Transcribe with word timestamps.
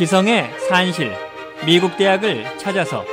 지성의 0.00 0.48
산실 0.66 1.10
미국 1.66 1.98
대학을 1.98 2.42
찾아서 2.56 3.04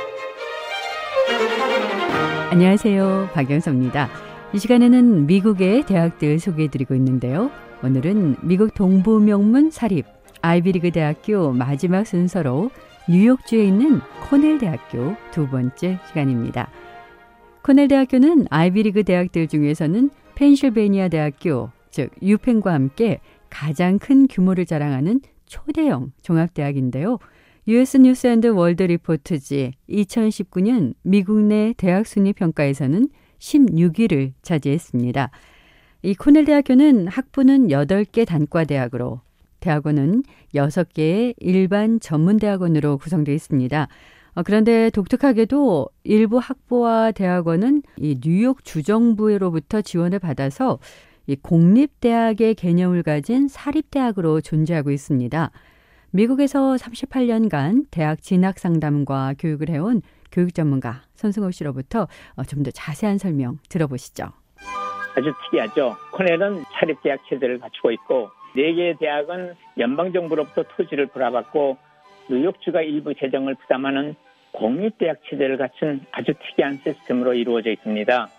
안녕하세요. 2.50 3.28
박영서입니다. 3.34 4.08
이 4.54 4.58
시간에는 4.58 5.26
미국의 5.26 5.84
대학들 5.84 6.38
소개해 6.38 6.68
드리고 6.68 6.94
있는데요. 6.94 7.50
오늘은 7.84 8.36
미국 8.40 8.72
동부 8.72 9.20
명문 9.20 9.70
사립 9.70 10.06
아이비리그 10.40 10.90
대학교 10.90 11.52
마지막 11.52 12.06
순서로 12.06 12.70
뉴욕주에 13.06 13.66
있는 13.66 14.00
코넬 14.30 14.56
대학교 14.56 15.14
두 15.30 15.46
번째 15.46 15.98
시간입니다. 16.08 16.70
코넬 17.64 17.88
대학교는 17.88 18.46
아이비리그 18.48 19.02
대학들 19.02 19.46
중에서는 19.46 20.08
펜실베니아 20.36 21.08
대학교, 21.08 21.68
즉 21.90 22.12
유펜과 22.22 22.72
함께 22.72 23.20
가장 23.50 23.98
큰 23.98 24.26
규모를 24.26 24.64
자랑하는 24.64 25.20
초대형 25.48 26.12
종합대학인데요. 26.22 27.18
US 27.66 27.98
뉴스 27.98 28.26
앤드 28.26 28.46
월드 28.48 28.82
리포트지 28.82 29.72
2019년 29.90 30.94
미국 31.02 31.40
내 31.40 31.74
대학 31.76 32.06
순위 32.06 32.32
평가에서는 32.32 33.08
16위를 33.38 34.32
차지했습니다. 34.42 35.30
이 36.02 36.14
코넬 36.14 36.44
대학교는 36.44 37.08
학부는 37.08 37.68
8개 37.68 38.26
단과 38.26 38.64
대학으로 38.64 39.20
대학원은 39.60 40.22
6개의 40.54 41.34
일반 41.38 42.00
전문 42.00 42.38
대학원으로 42.38 42.98
구성되어 42.98 43.34
있습니다. 43.34 43.88
어, 44.34 44.42
그런데 44.44 44.88
독특하게도 44.90 45.88
일부 46.04 46.38
학부와 46.38 47.10
대학원은 47.10 47.82
이 47.96 48.20
뉴욕 48.20 48.64
주정부로부터 48.64 49.82
지원을 49.82 50.20
받아서 50.20 50.78
이 51.28 51.36
공립대학의 51.36 52.54
개념을 52.54 53.02
가진 53.02 53.48
사립대학으로 53.48 54.40
존재하고 54.40 54.90
있습니다. 54.90 55.50
미국에서 56.10 56.76
38년간 56.76 57.84
대학 57.90 58.22
진학 58.22 58.58
상담과 58.58 59.34
교육을 59.38 59.68
해온 59.68 60.00
교육 60.32 60.54
전문가 60.54 61.02
손승호 61.16 61.50
씨로부터 61.50 62.08
어, 62.36 62.44
좀더 62.44 62.70
자세한 62.70 63.18
설명 63.18 63.58
들어보시죠. 63.68 64.24
아주 65.16 65.32
특이하죠. 65.44 65.96
코넬은 66.12 66.64
사립대학 66.72 67.20
체제를 67.28 67.58
갖추고 67.58 67.90
있고 67.92 68.30
네 68.56 68.72
개의 68.72 68.96
대학은 68.98 69.52
연방정부로부터 69.78 70.62
토지를 70.76 71.08
불화받고 71.08 71.76
뉴욕주가 72.30 72.80
일부 72.80 73.12
재정을 73.14 73.54
부담하는 73.56 74.14
공립대학 74.52 75.18
체제를 75.28 75.58
갖춘 75.58 76.00
아주 76.10 76.32
특이한 76.32 76.78
시스템으로 76.82 77.34
이루어져 77.34 77.70
있습니다. 77.70 78.37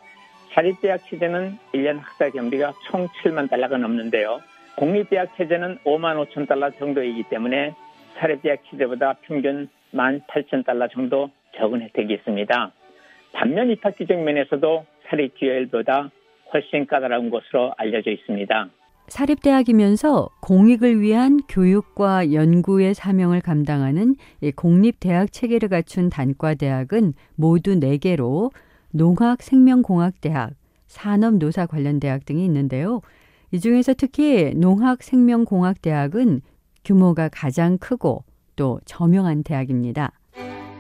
사립대학 0.54 1.06
체제는 1.10 1.58
1년 1.74 2.00
학사 2.00 2.30
경비가 2.30 2.74
총 2.90 3.08
7만 3.08 3.50
달러가 3.50 3.78
넘는데요. 3.78 4.40
공립대학 4.76 5.36
체제는 5.38 5.80
5만 5.86 6.26
5천 6.26 6.48
달러 6.48 6.72
정도이기 6.72 7.24
때문에 7.30 7.76
사립대학 8.18 8.60
체제보다 8.70 9.14
평균 9.22 9.68
1만 9.94 10.26
8천 10.28 10.66
달러 10.66 10.88
정도 10.88 11.30
적은 11.58 11.82
혜택이 11.82 12.14
있습니다. 12.14 12.72
반면 13.34 13.70
입학 13.70 13.96
규정 13.98 14.24
면에서도 14.24 14.86
사립기업보다 15.08 16.10
훨씬 16.54 16.86
까다로운 16.88 17.30
것으로 17.30 17.74
알려져 17.78 18.12
있습니다. 18.12 18.70
사립대학이면서 19.08 20.30
공익을 20.42 21.02
위한 21.02 21.40
교육과 21.50 22.32
연구의 22.32 22.94
사명을 22.94 23.42
감당하는 23.42 24.16
공립대학 24.56 25.32
체계를 25.32 25.70
갖춘 25.70 26.10
단과대학은 26.10 27.14
모두 27.36 27.80
4개로 27.80 28.52
농학 28.92 29.44
생명공학대학, 29.44 30.54
산업노사 30.88 31.68
관련 31.68 32.00
대학 32.00 32.26
등이 32.26 32.44
있는데요. 32.46 33.02
이 33.52 33.60
중에서 33.60 33.94
특히 33.96 34.54
농학 34.56 35.04
생명공학대학은 35.04 36.42
규모가 36.84 37.30
가장 37.32 37.78
크고 37.78 38.24
또 38.56 38.80
저명한 38.86 39.44
대학입니다. 39.44 40.12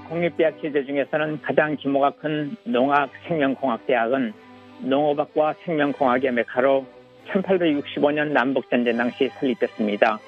공립대학 0.09 0.59
체제 0.61 0.83
중에서는 0.85 1.41
가장 1.41 1.77
규모가 1.77 2.11
큰 2.15 2.55
농학 2.63 3.11
생명공학대학은 3.27 4.33
농업학과 4.81 5.53
생명공학의 5.65 6.31
메카로 6.31 6.85
1865년 7.27 8.31
남북전쟁 8.31 8.97
당시 8.97 9.29
설립됐습니다. 9.39 10.19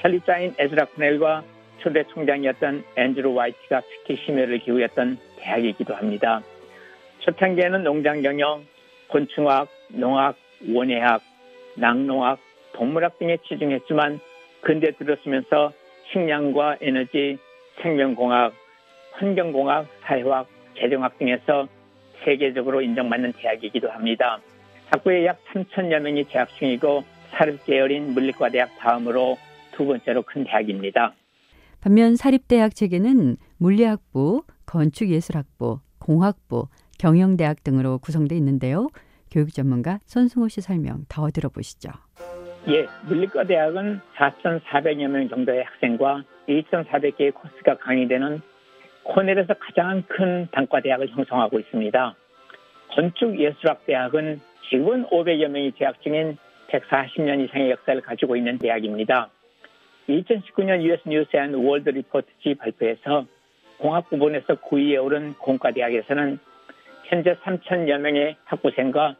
설립자인 0.00 0.54
에즈라 0.58 0.86
코넬과 0.86 1.44
초대 1.80 2.04
총장이었던 2.04 2.84
앤드루 2.96 3.34
와이트가 3.34 3.82
특히 3.82 4.16
심혈을 4.24 4.60
기울였던 4.60 5.18
대학이기도 5.38 5.94
합니다. 5.94 6.40
초창기에는 7.20 7.82
농장 7.84 8.22
경영, 8.22 8.64
곤충학, 9.08 9.68
농학, 9.88 10.36
원예학, 10.68 11.22
낙농학, 11.76 12.38
동물학 12.72 13.18
등에 13.18 13.38
치중했지만 13.48 14.20
근대 14.62 14.92
들었으면서 14.92 15.72
식량과 16.12 16.78
에너지, 16.80 17.38
생명공학, 17.82 18.52
환경공학, 19.12 19.86
사회학, 20.02 20.46
재정학 20.78 21.18
등에서 21.18 21.68
세계적으로 22.24 22.82
인정받는 22.82 23.32
대학이기도 23.34 23.90
합니다. 23.90 24.40
학부에 24.86 25.24
약 25.26 25.38
3천여 25.52 26.00
명이 26.00 26.26
재학 26.26 26.48
중이고 26.58 27.04
사립 27.30 27.64
계열인 27.64 28.12
물리과 28.12 28.50
대학 28.50 28.70
다음으로 28.78 29.38
두 29.72 29.86
번째로 29.86 30.22
큰 30.22 30.44
대학입니다. 30.44 31.14
반면 31.80 32.16
사립대학 32.16 32.74
체계는 32.74 33.36
물리학부, 33.58 34.44
건축예술학부, 34.66 35.80
공학부, 35.98 36.68
경영대학 37.00 37.64
등으로 37.64 37.98
구성되어 37.98 38.36
있는데요. 38.36 38.88
교육 39.30 39.54
전문가 39.54 40.00
손승호 40.04 40.48
씨 40.48 40.60
설명 40.60 41.06
더 41.08 41.30
들어보시죠. 41.30 41.88
예, 42.68 42.86
문리과 43.08 43.44
대학은 43.44 44.00
4,400여 44.16 45.08
명 45.08 45.26
정도의 45.30 45.64
학생과 45.64 46.24
2,400개의 46.46 47.32
코스가 47.32 47.78
강의되는 47.78 48.42
코넬에서 49.04 49.54
가장 49.54 50.02
큰 50.08 50.46
단과 50.52 50.82
대학을 50.82 51.08
형성하고 51.08 51.58
있습니다. 51.60 52.14
건축예술학 52.90 53.86
대학은 53.86 54.40
지금은 54.68 55.06
500여 55.06 55.48
명이 55.48 55.72
재학 55.78 56.02
중인 56.02 56.36
140년 56.68 57.42
이상의 57.46 57.70
역사를 57.70 57.98
가지고 58.02 58.36
있는 58.36 58.58
대학입니다. 58.58 59.30
2019년 60.06 60.82
US 60.82 61.00
뉴스 61.06 61.34
앤 61.34 61.54
월드 61.54 61.88
리포트지 61.88 62.56
발표에서 62.56 63.24
공학 63.78 64.10
부분에서 64.10 64.56
9위에 64.56 65.02
오른 65.02 65.32
공과대학에서는 65.34 66.49
현재 67.10 67.34
3천여 67.42 67.98
명의 67.98 68.36
학부생과 68.44 69.16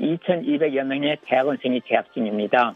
2,200여 0.00 0.82
명의 0.84 1.18
대학원생이 1.26 1.82
재학 1.86 2.10
중입니다. 2.14 2.74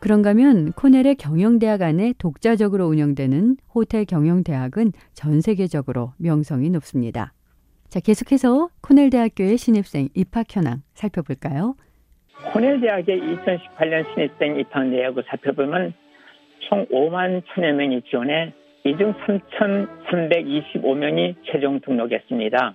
그런가 0.00 0.30
하면 0.30 0.72
코넬의 0.72 1.16
경영대학 1.16 1.82
안에 1.82 2.14
독자적으로 2.18 2.86
운영되는 2.86 3.56
호텔 3.74 4.04
경영대학은 4.04 4.92
전 5.14 5.40
세계적으로 5.40 6.12
명성이 6.18 6.70
높습니다. 6.70 7.32
자, 7.88 7.98
계속해서 8.00 8.68
코넬 8.82 9.10
대학교의 9.10 9.56
신입생 9.56 10.08
입학 10.14 10.46
현황 10.54 10.82
살펴볼까요? 10.94 11.74
코넬 12.52 12.80
대학의 12.80 13.20
2018년 13.20 14.04
신입생 14.14 14.58
입학 14.60 14.86
내역을 14.88 15.24
살펴보면 15.28 15.92
총 16.68 16.86
5만 16.86 17.42
1천여 17.42 17.72
명이 17.72 18.02
지원해 18.08 18.52
이 18.84 18.96
중 18.96 19.12
3,325명이 19.14 21.34
최종 21.46 21.80
등록했습니다. 21.80 22.74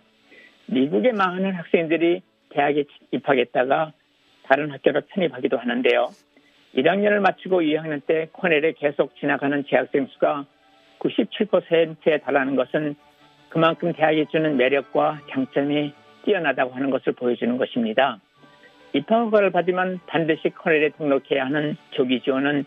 미국의 0.72 1.14
많은 1.14 1.54
학생들이 1.54 2.22
대학에 2.50 2.86
입학했다가 3.12 3.92
다른 4.44 4.72
학교로 4.72 5.02
편입하기도 5.10 5.58
하는데요. 5.58 6.10
1학년을 6.76 7.20
마치고 7.20 7.62
2학년 7.62 8.06
때 8.06 8.30
코넬에 8.32 8.74
계속 8.74 9.16
지나가는 9.18 9.64
재학생 9.68 10.08
수가 10.08 10.46
97%에 11.00 12.20
달하는 12.20 12.56
것은 12.56 12.96
그만큼 13.50 13.94
대학이 13.94 14.28
주는 14.32 14.58
매력과 14.58 15.22
장점이 15.32 15.94
뛰어나다고 16.26 16.74
하는 16.74 16.92
것을 16.92 17.14
보여주는 17.14 17.58
것입니다. 17.58 18.20
입학 18.94 19.26
허가를 19.26 19.52
받으면 19.52 20.00
반드시 20.06 20.50
코넬에 20.50 20.90
등록해야 20.98 21.46
하는 21.46 21.78
조기 21.92 22.22
지원은 22.22 22.66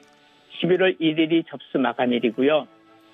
11월 0.60 1.00
1일이 1.00 1.46
접수 1.46 1.78
마감일이고요. 1.78 2.66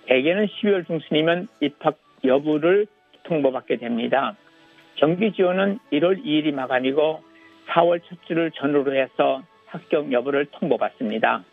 대개는 0.07 0.47
12월 0.47 0.87
중순이면 0.87 1.49
입학 1.61 1.99
여부를 2.25 2.87
통보받게 3.25 3.77
됩니다. 3.77 4.35
정기 4.99 5.33
지원은 5.33 5.79
1월 5.93 6.25
2일이 6.25 6.53
마감이고 6.53 7.21
4월 7.69 8.00
첫 8.09 8.19
주를 8.27 8.50
전후로 8.50 8.95
해서 8.97 9.43
합격 9.67 10.11
여부를 10.11 10.47
통보받습니다. 10.53 11.45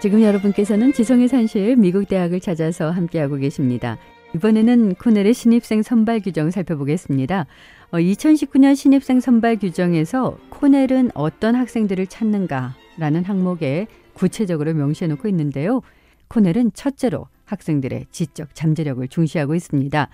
지금 0.00 0.22
여러분께서는 0.22 0.92
지성의 0.92 1.28
산실 1.28 1.76
미국 1.76 2.08
대학을 2.08 2.40
찾아서 2.40 2.90
함께하고 2.90 3.36
계십니다. 3.36 3.96
이번에는 4.34 4.96
코넬의 4.96 5.32
신입생 5.32 5.82
선발 5.82 6.20
규정 6.20 6.50
살펴보겠습니다. 6.50 7.46
어, 7.92 7.96
2019년 7.98 8.74
신입생 8.74 9.20
선발 9.20 9.58
규정에서 9.58 10.36
코넬은 10.50 11.12
어떤 11.14 11.54
학생들을 11.54 12.08
찾는가라는 12.08 13.24
항목에 13.24 13.86
구체적으로 14.12 14.74
명시해 14.74 15.08
놓고 15.08 15.28
있는데요. 15.28 15.82
코넬은 16.28 16.72
첫째로 16.74 17.28
학생들의 17.44 18.06
지적 18.10 18.54
잠재력을 18.54 19.06
중시하고 19.08 19.54
있습니다. 19.54 20.08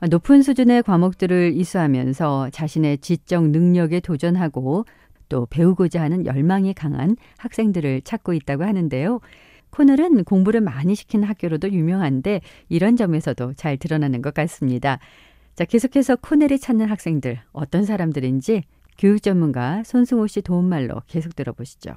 어, 0.00 0.06
높은 0.06 0.42
수준의 0.42 0.82
과목들을 0.82 1.52
이수하면서 1.54 2.50
자신의 2.50 2.98
지적 2.98 3.48
능력에 3.50 4.00
도전하고 4.00 4.84
또또 5.28 5.46
배우고자 5.46 6.02
하는 6.02 6.26
열망이 6.26 6.74
강한 6.74 7.16
학생들을 7.38 8.02
찾고 8.02 8.32
있다고 8.34 8.64
하는데요. 8.64 9.20
코넬은 9.70 10.24
공부를 10.24 10.60
많이 10.60 10.94
시키는 10.94 11.26
학교로도 11.26 11.70
유명한데 11.70 12.40
이런 12.68 12.96
점에서도 12.96 13.54
잘 13.54 13.76
드러나는 13.76 14.22
것 14.22 14.32
같습니다. 14.34 14.98
자, 15.54 15.64
계속해서 15.64 16.16
코넬이 16.16 16.58
찾는 16.58 16.86
학생들 16.86 17.40
어떤 17.52 17.84
사람들인지 17.84 18.62
교육 18.98 19.22
전문가 19.22 19.82
손승호 19.84 20.26
씨 20.28 20.42
도움말로 20.42 21.02
계속 21.06 21.34
들어보시죠. 21.34 21.92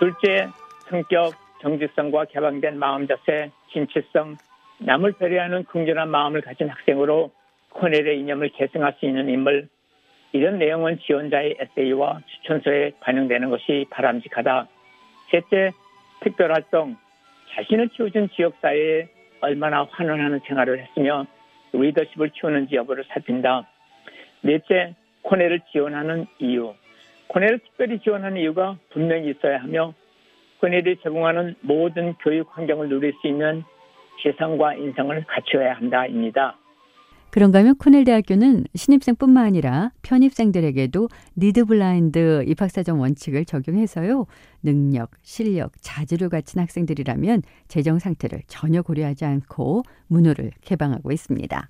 둘째, 0.00 0.48
성격, 0.88 1.34
정직성과 1.62 2.26
개방된 2.26 2.78
마음 2.78 3.06
자세, 3.06 3.50
진취성, 3.72 4.36
남을 4.78 5.12
배려하는 5.12 5.64
긍정한 5.64 6.08
마음을 6.08 6.40
가진 6.40 6.68
학생으로 6.68 7.30
코넬의 7.70 8.18
이념을 8.20 8.50
계승할 8.50 8.94
수 8.98 9.06
있는 9.06 9.28
인물, 9.28 9.68
이런 10.32 10.58
내용은 10.58 10.98
지원자의 11.00 11.56
에세이와 11.58 12.20
추천서에 12.26 12.92
반영되는 13.00 13.50
것이 13.50 13.86
바람직하다. 13.90 14.68
셋째, 15.30 15.72
특별활동, 16.22 16.96
자신을 17.50 17.88
키워준 17.88 18.30
지역사회에 18.30 19.08
얼마나 19.40 19.86
환원하는 19.90 20.40
생활을 20.46 20.80
했으며 20.80 21.26
리더십을 21.72 22.30
키우는지 22.30 22.76
여부를 22.76 23.04
살핀다. 23.08 23.68
넷째, 24.42 24.94
코넬을 25.22 25.60
지원하는 25.72 26.26
이유. 26.38 26.74
코넬을 27.28 27.58
특별히 27.60 27.98
지원하는 28.00 28.40
이유가 28.40 28.76
분명히 28.90 29.30
있어야 29.30 29.58
하며 29.58 29.94
코넬이 30.60 30.98
제공하는 31.02 31.56
모든 31.62 32.14
교육 32.22 32.48
환경을 32.56 32.88
누릴 32.88 33.14
수 33.20 33.26
있는 33.26 33.64
재산과 34.22 34.74
인성을 34.74 35.24
갖춰야 35.26 35.74
한다입니다. 35.74 36.56
그런가 37.30 37.60
하면 37.60 37.76
코넬 37.76 38.04
대학교는 38.04 38.64
신입생뿐만 38.74 39.46
아니라 39.46 39.92
편입생들에게도 40.02 41.08
니드 41.38 41.64
블라인드 41.64 42.44
입학사정 42.46 43.00
원칙을 43.00 43.44
적용해서요. 43.44 44.26
능력, 44.62 45.12
실력, 45.22 45.72
자질을 45.80 46.28
갖춘 46.28 46.60
학생들이라면 46.60 47.42
재정 47.68 48.00
상태를 48.00 48.42
전혀 48.48 48.82
고려하지 48.82 49.24
않고 49.24 49.84
문호를 50.08 50.50
개방하고 50.60 51.12
있습니다. 51.12 51.68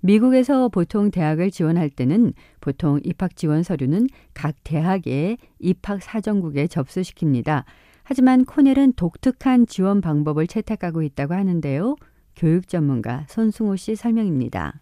미국에서 0.00 0.68
보통 0.68 1.10
대학을 1.10 1.50
지원할 1.50 1.88
때는 1.88 2.32
보통 2.60 2.98
입학 3.04 3.36
지원 3.36 3.62
서류는 3.62 4.08
각 4.34 4.56
대학의 4.64 5.36
입학 5.60 6.02
사정국에 6.02 6.66
접수시킵니다. 6.66 7.64
하지만 8.10 8.44
코넬은 8.44 8.94
독특한 8.94 9.66
지원 9.66 10.00
방법을 10.00 10.48
채택하고 10.48 11.02
있다고 11.02 11.34
하는데요. 11.34 11.94
교육 12.34 12.66
전문가 12.66 13.20
손승호 13.28 13.76
씨 13.76 13.94
설명입니다. 13.94 14.80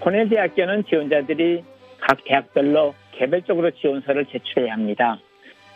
코넬 0.00 0.28
대학교는 0.30 0.82
지원자들이 0.86 1.62
각 2.00 2.24
대학별로 2.24 2.96
개별적으로 3.12 3.70
지원서를 3.70 4.26
제출해야 4.26 4.72
합니다. 4.72 5.20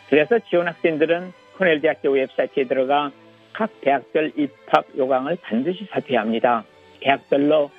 그래서 0.09 0.37
지원 0.49 0.67
학생들은 0.67 1.31
코넬 1.57 1.79
대학교 1.79 2.11
웹사이트에 2.11 2.65
들어가 2.65 3.13
각 3.53 3.69
대학별 3.79 4.33
입학 4.35 4.85
요강을 4.97 5.37
반드시 5.41 5.87
살펴야 5.91 6.19
합니다. 6.19 6.65
대학별로 6.99 7.71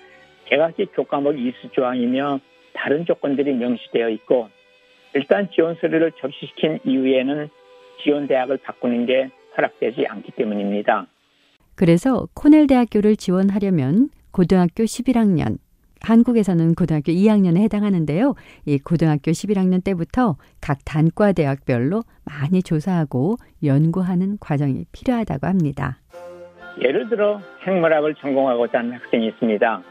개각기 0.46 0.86
교과목 0.94 1.38
이수 1.38 1.68
조항이며 1.72 2.40
다른 2.72 3.04
조건들이 3.04 3.52
명시되어 3.52 4.08
있고 4.08 4.55
일단 5.16 5.48
지원 5.54 5.76
서류를 5.80 6.12
접수시킨 6.20 6.78
이후에는 6.84 7.48
지원 8.02 8.28
대학을 8.28 8.58
바꾸는 8.58 9.06
게 9.06 9.30
허락되지 9.56 10.06
않기 10.06 10.32
때문입니다. 10.32 11.06
그래서 11.74 12.28
코넬 12.34 12.66
대학교를 12.66 13.16
지원하려면 13.16 14.10
고등학교 14.30 14.84
11학년, 14.84 15.56
한국에서는 16.02 16.74
고등학교 16.74 17.12
2학년에 17.12 17.62
해당하는데요. 17.62 18.34
이 18.66 18.78
고등학교 18.78 19.30
11학년 19.30 19.82
때부터 19.82 20.36
각 20.60 20.80
단과 20.84 21.32
대학별로 21.32 22.02
많이 22.26 22.62
조사하고 22.62 23.36
연구하는 23.64 24.36
과정이 24.38 24.84
필요하다고 24.92 25.46
합니다. 25.46 25.98
예를 26.82 27.08
들어 27.08 27.40
생물학을 27.64 28.16
전공하고자 28.16 28.80
하는 28.80 28.92
학생이 28.92 29.28
있습니다. 29.28 29.82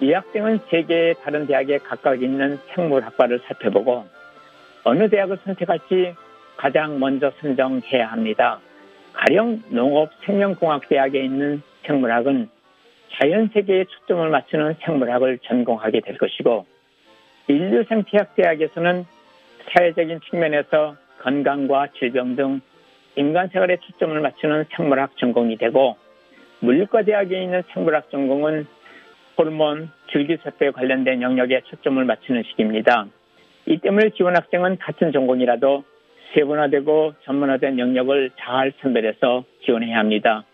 이 0.00 0.12
학생은 0.12 0.60
세계의 0.70 1.16
다른 1.22 1.46
대학에 1.46 1.76
각각 1.78 2.22
있는 2.22 2.58
생물학과를 2.74 3.40
살펴보고 3.46 4.06
어느 4.84 5.08
대학을 5.08 5.38
선택할지 5.44 6.14
가장 6.56 7.00
먼저 7.00 7.32
선정해야 7.40 8.12
합니다. 8.12 8.60
가령 9.14 9.62
농업 9.70 10.10
생명공학대학에 10.24 11.22
있는 11.24 11.62
생물학은 11.86 12.48
자연 13.14 13.48
세계에 13.48 13.84
초점을 13.84 14.28
맞추는 14.28 14.76
생물학을 14.84 15.38
전공하게 15.38 16.00
될 16.00 16.18
것이고 16.18 16.66
인류생태학대학에서는 17.48 19.04
사회적인 19.72 20.20
측면에서 20.28 20.96
건강과 21.22 21.88
질병 21.98 22.36
등 22.36 22.60
인간 23.16 23.48
생활에 23.48 23.78
초점을 23.78 24.18
맞추는 24.20 24.64
생물학 24.74 25.16
전공이 25.16 25.56
되고 25.56 25.96
물리과대학에 26.60 27.42
있는 27.42 27.62
생물학 27.72 28.10
전공은 28.10 28.66
호르몬, 29.38 29.90
줄기세포에 30.08 30.70
관련된 30.72 31.22
영역에 31.22 31.62
초점을 31.64 32.02
맞추는 32.04 32.42
식입니다. 32.44 33.06
이 33.66 33.78
때문에 33.78 34.10
지원 34.16 34.36
학생은 34.36 34.78
같은 34.78 35.12
전공이라도 35.12 35.84
세분화되고 36.34 37.14
전문화된 37.24 37.78
영역을 37.78 38.32
잘 38.38 38.72
선별해서 38.82 39.44
지원해야 39.64 39.98
합니다. 39.98 40.44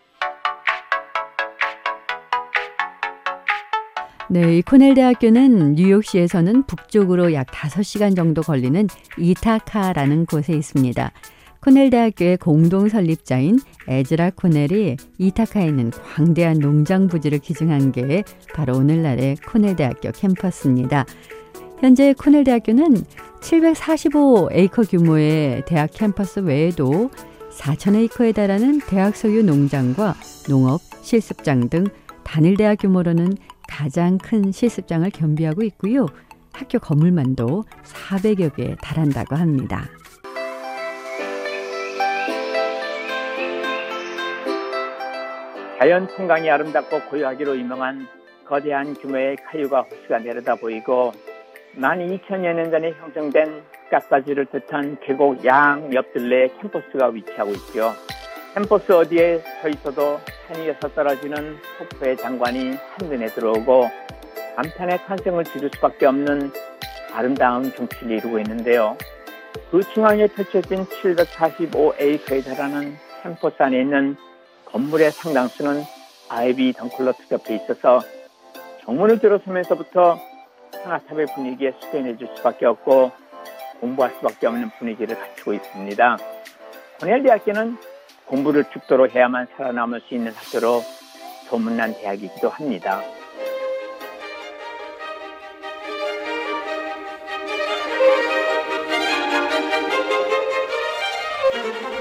네, 4.32 4.58
이 4.58 4.62
코넬 4.62 4.94
대학교는 4.94 5.74
뉴욕시에서는 5.74 6.62
북쪽으로 6.66 7.32
약 7.32 7.48
5시간 7.48 8.14
정도 8.14 8.42
걸리는 8.42 8.86
이타카라는 9.18 10.26
곳에 10.26 10.52
있습니다. 10.52 11.10
코넬 11.62 11.90
대학교의 11.90 12.36
공동 12.36 12.88
설립자인 12.88 13.58
에즈라 13.88 14.30
코넬이 14.30 14.96
이타카에 15.18 15.66
있는 15.66 15.90
광대한 15.90 16.60
농장 16.60 17.08
부지를 17.08 17.38
기증한 17.40 17.90
게 17.90 18.22
바로 18.54 18.74
오늘날의 18.76 19.36
코넬 19.46 19.74
대학교 19.74 20.12
캠퍼스입니다. 20.12 21.04
현재 21.80 22.12
코넬 22.12 22.44
대학교는 22.44 22.94
745에이커 23.40 24.90
규모의 24.90 25.64
대학 25.64 25.88
캠퍼스 25.90 26.40
외에도 26.40 27.10
4,000에이커에 27.52 28.34
달하는 28.34 28.80
대학 28.86 29.16
소유 29.16 29.42
농장과 29.42 30.14
농업, 30.46 30.82
실습장 31.00 31.70
등 31.70 31.84
단일 32.22 32.58
대학 32.58 32.76
규모로는 32.76 33.32
가장 33.66 34.18
큰 34.18 34.52
실습장을 34.52 35.08
겸비하고 35.08 35.62
있고요. 35.62 36.06
학교 36.52 36.78
건물만도 36.78 37.64
400여 37.82 38.54
개에 38.54 38.76
달한다고 38.82 39.36
합니다. 39.36 39.88
자연 45.78 46.06
풍광이 46.08 46.50
아름답고 46.50 47.08
고요하기로 47.08 47.58
유명한 47.58 48.06
거대한 48.46 48.92
규모의 48.92 49.36
카유가 49.36 49.80
호수가 49.80 50.18
내려다 50.18 50.56
보이고 50.56 51.12
만 51.74 51.98
2천여 51.98 52.52
년 52.54 52.70
전에 52.70 52.92
형성된 52.92 53.62
깎아지를 53.90 54.46
뜻한 54.46 54.98
계곡 55.00 55.44
양 55.44 55.92
옆들레에 55.92 56.48
캠퍼스가 56.60 57.08
위치하고 57.08 57.52
있죠. 57.52 57.92
캠퍼스 58.54 58.92
어디에 58.92 59.38
서 59.62 59.68
있어도 59.68 60.18
산 60.46 60.60
위에서 60.60 60.88
떨어지는 60.88 61.56
폭포의 61.78 62.16
장관이 62.16 62.76
한눈에 62.98 63.26
들어오고 63.26 63.88
감탄의 64.56 64.98
탄생을 65.06 65.44
지를 65.44 65.70
수밖에 65.74 66.06
없는 66.06 66.50
아름다운 67.12 67.70
경치를 67.72 68.18
이루고 68.18 68.38
있는데요. 68.40 68.96
그 69.70 69.80
중앙에 69.94 70.26
펼쳐진 70.26 70.84
745에이커에 70.86 72.44
달하는 72.44 72.96
캠퍼스 73.22 73.62
안에 73.62 73.80
있는 73.80 74.16
건물의 74.64 75.12
상당수는 75.12 75.82
아이비 76.28 76.72
덩클로 76.72 77.12
투잡해 77.12 77.54
있어서 77.56 78.00
정문을 78.84 79.20
들어서면서부터 79.20 80.29
상하탑의 80.82 81.26
분위기에 81.34 81.72
수련해 81.80 82.16
줄 82.16 82.28
수밖에 82.36 82.66
없고 82.66 83.10
공부할 83.80 84.12
수밖에 84.16 84.46
없는 84.46 84.70
분위기를 84.78 85.18
갖추고 85.18 85.54
있습니다. 85.54 86.16
코넬 87.00 87.22
대학교는 87.22 87.76
공부를 88.26 88.64
죽도로 88.72 89.08
해야만 89.08 89.48
살아남을 89.56 90.02
수 90.02 90.14
있는 90.14 90.32
학교로 90.32 90.82
소문난 91.48 91.94
대학이기도 91.94 92.48
합니다. 92.48 93.00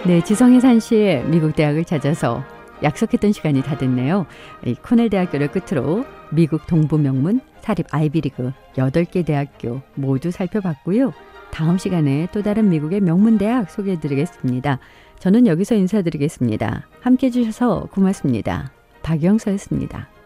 네, 0.06 0.22
지성의 0.24 0.60
산시에 0.60 1.24
미국 1.24 1.56
대학을 1.56 1.86
찾아서 1.86 2.44
약속했던 2.84 3.32
시간이 3.32 3.62
다 3.62 3.78
됐네요. 3.78 4.26
이 4.66 4.76
코넬 4.76 5.10
대학교를 5.10 5.50
끝으로 5.50 6.06
미국 6.32 6.68
동부 6.68 6.98
명문 6.98 7.42
사립 7.62 7.88
아이비리그 7.92 8.52
8개 8.76 9.26
대학교 9.26 9.82
모두 9.96 10.32
살펴봤고요. 10.32 11.14
다음 11.52 11.78
시간에 11.78 12.28
또 12.32 12.42
다른 12.42 12.70
미국의 12.70 13.02
명문 13.02 13.38
대학 13.38 13.70
소개해 13.70 14.00
드리겠습니다. 14.00 14.80
저는 15.20 15.48
여기서 15.48 15.76
인사드리겠습니다. 15.76 16.88
함께 17.02 17.28
해 17.28 17.32
주셔서 17.32 17.88
고맙습니다. 17.92 18.72
박영서였습니다. 19.04 20.10